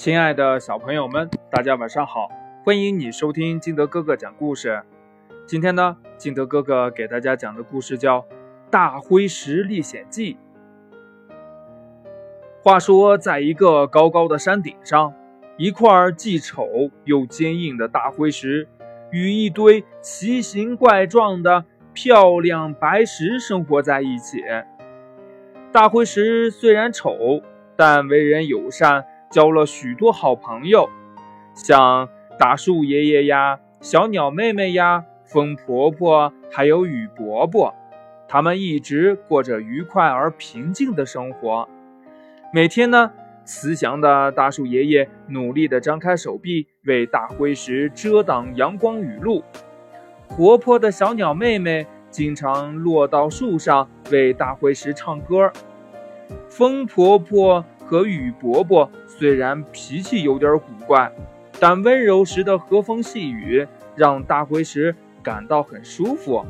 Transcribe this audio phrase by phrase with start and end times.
[0.00, 2.30] 亲爱的小朋友们，大家晚上好！
[2.64, 4.82] 欢迎你收听金德哥哥讲故事。
[5.44, 8.20] 今天呢，金德哥哥给大家讲的故事叫
[8.70, 10.38] 《大灰石历险记》。
[12.62, 15.12] 话说，在一个高高的山顶上，
[15.58, 16.66] 一块既丑
[17.04, 18.66] 又坚硬的大灰石
[19.10, 24.38] 与一堆奇形怪状的漂亮白石生活在一起。
[25.70, 27.42] 大灰石虽然丑，
[27.76, 29.04] 但为人友善。
[29.30, 30.90] 交了许多好朋友，
[31.54, 37.72] 像大树爷爷呀、小鸟妹妹呀、风婆婆，还有雨伯伯，
[38.26, 41.68] 他们一直过着愉快而平静的生活。
[42.52, 43.12] 每天呢，
[43.44, 49.44] 慈祥的大树爷爷努力地张开手臂，为大灰石遮挡阳光雨露；
[50.26, 55.52] 活泼的小鸟妹妹经常落到树上为大灰石唱歌。
[56.48, 57.64] 风婆婆。
[57.90, 61.10] 和雨伯伯虽然脾气有点古怪，
[61.58, 66.46] 但温柔时的和风细雨让大灰石感到很舒服。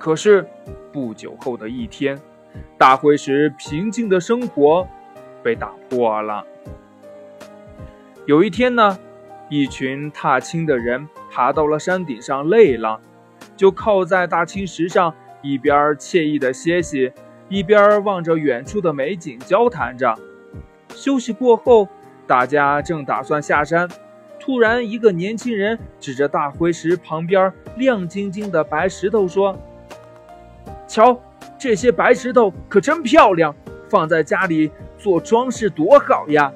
[0.00, 0.44] 可是
[0.92, 2.18] 不久后的一天，
[2.76, 4.84] 大灰石平静的生活
[5.44, 6.44] 被打破了。
[8.26, 8.98] 有一天呢，
[9.48, 13.00] 一群踏青的人爬到了山顶上，累了，
[13.56, 17.12] 就靠在大青石上，一边惬意的歇息。
[17.48, 20.14] 一边望着远处的美景，交谈着。
[20.94, 21.86] 休息过后，
[22.26, 23.88] 大家正打算下山，
[24.40, 29.56] 突然，一个年轻人指着大灰石旁边亮晶晶的白石头说
[30.88, 31.20] ：“瞧，
[31.58, 33.54] 这些白石头可真漂亮，
[33.88, 36.52] 放在家里做装饰多好呀！”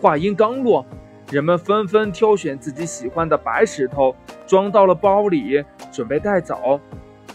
[0.00, 0.86] 话音刚落，
[1.30, 4.14] 人们纷纷挑选自己喜欢的白石头，
[4.46, 5.62] 装到了包里，
[5.92, 6.80] 准备带走，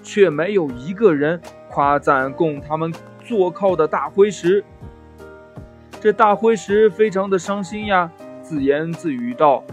[0.02, 1.39] 却没有一个人。
[1.70, 4.64] 夸赞供他们坐靠的大灰石，
[6.02, 8.11] 这大灰石非常的伤心呀，
[8.42, 9.64] 自言自语道：“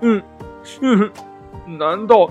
[0.00, 0.22] 嗯
[0.82, 1.10] 嗯，
[1.78, 2.30] 难道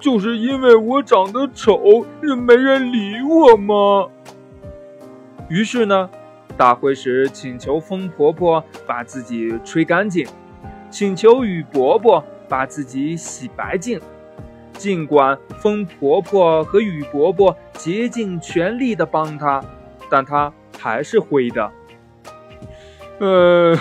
[0.00, 2.04] 就是因为我长得丑，
[2.46, 4.08] 没人理我吗？”
[5.48, 6.10] 于是呢，
[6.56, 10.26] 大灰石请求风婆婆把自己吹干净，
[10.90, 14.00] 请求雨伯伯把自己洗白净。
[14.80, 19.62] 尽管风婆婆和雨伯伯竭尽全力的帮她，
[20.08, 21.70] 但她还是灰的。
[23.18, 23.76] 呃，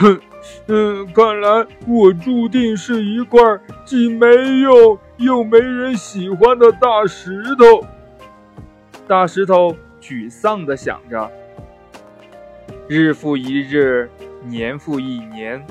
[0.67, 3.39] 嗯，看来我注定是一块
[3.85, 4.27] 既没
[4.59, 7.88] 用又没人喜欢的大石头。
[9.07, 11.31] 大石头沮丧的想着。
[12.89, 14.09] 日复一日，
[14.43, 15.65] 年复一年，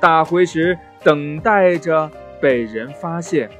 [0.00, 3.50] 大灰石等待着被人发现。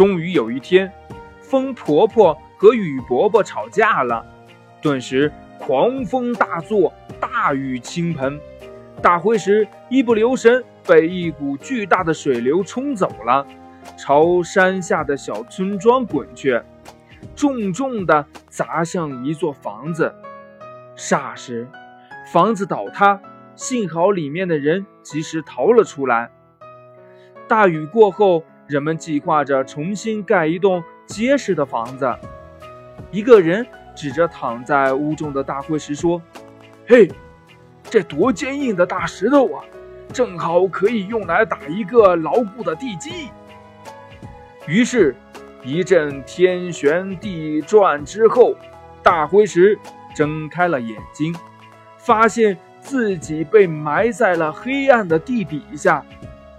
[0.00, 0.90] 终于有一天，
[1.42, 4.24] 风婆婆和雨伯伯吵架了，
[4.80, 6.90] 顿时狂风大作，
[7.20, 8.40] 大雨倾盆，
[9.02, 13.46] 大灰石一不留神被一股巨大的水流冲走了，
[13.98, 16.58] 朝山下的小村庄滚去，
[17.36, 20.14] 重重地砸向一座房子。
[20.96, 21.68] 霎时，
[22.32, 23.20] 房子倒塌，
[23.54, 26.30] 幸好里面的人及时逃了出来。
[27.46, 28.42] 大雨过后。
[28.70, 32.08] 人们计划着重新盖一栋结实的房子。
[33.10, 33.66] 一个人
[33.96, 36.22] 指着躺在屋中的大灰石说
[36.86, 37.10] ：“嘿，
[37.82, 39.64] 这多坚硬的大石头啊，
[40.12, 43.30] 正好可以用来打一个牢固的地基。”
[44.68, 45.16] 于是，
[45.64, 48.54] 一阵天旋地转之后，
[49.02, 49.76] 大灰石
[50.14, 51.34] 睁开了眼睛，
[51.98, 56.04] 发现自己被埋在了黑暗的地底下，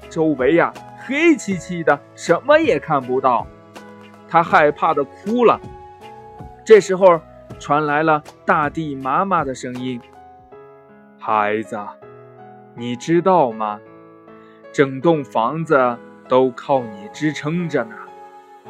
[0.10, 0.74] 周围呀。
[1.06, 3.48] 黑漆漆的，什么也看不到，
[4.28, 5.60] 他害怕的哭了。
[6.64, 7.20] 这时候，
[7.60, 10.00] 传来了大地妈妈的声音
[11.20, 11.78] ：“孩子，
[12.76, 13.80] 你知道吗？
[14.72, 15.98] 整栋房子
[16.30, 17.96] 都靠你支撑着呢，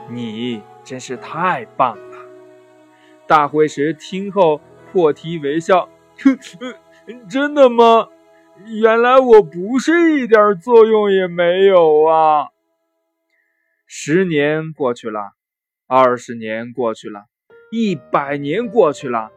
[0.10, 2.18] 你真是太棒了。”
[3.28, 4.60] 大灰石听后
[4.92, 5.88] 破涕为笑
[7.30, 8.08] ：“真的吗？”
[8.68, 12.50] 原来我不是一点作用也没有啊！
[13.86, 15.34] 十年过去了，
[15.88, 17.26] 二十年过去了，
[17.72, 19.32] 一百年过去了，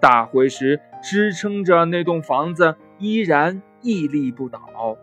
[0.00, 4.98] 大灰石支撑着那栋房子依然屹立不倒。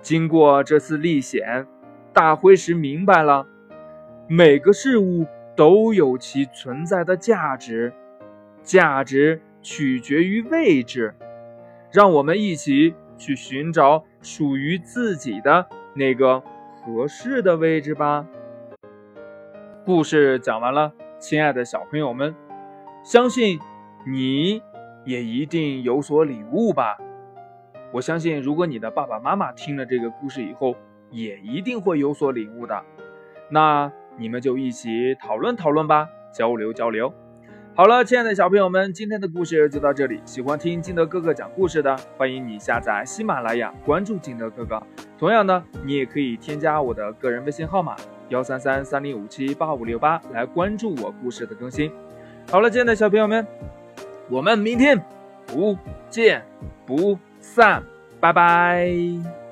[0.00, 1.66] 经过这次历险，
[2.12, 3.46] 大灰石明白了，
[4.28, 5.26] 每个事物
[5.56, 7.92] 都有其存在的价值，
[8.62, 11.14] 价值取决于位置。
[11.94, 15.64] 让我们一起去寻找属于自己的
[15.94, 16.42] 那个
[16.74, 18.26] 合适的位置吧。
[19.84, 22.34] 故事讲完了，亲爱的小朋友们，
[23.04, 23.60] 相信
[24.04, 24.60] 你
[25.04, 26.98] 也一定有所领悟吧。
[27.92, 30.74] 我相信，如果你的爸爸妈妈听了这个故事以后，
[31.12, 32.82] 也一定会有所领悟的。
[33.48, 37.14] 那你们就一起讨论讨论吧，交流交流。
[37.76, 40.22] 好了，亲爱的小朋友们，今天的故事就到这里。
[40.24, 44.80] 喜欢听金德哥哥讲故事的，欢迎你下载喜马拉雅，关注金德哥哥。
[45.18, 47.96] 同样呢，你也可以添加我的个人微信号码
[48.28, 51.90] 幺三三三零五七八五六八来关注我故事的更新。
[52.48, 53.44] 好了，亲爱的小朋友们，
[54.30, 54.96] 我们明天
[55.44, 55.76] 不
[56.08, 56.44] 见
[56.86, 57.82] 不散，
[58.20, 59.43] 拜拜。